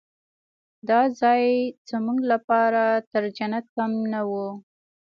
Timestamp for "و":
4.29-4.31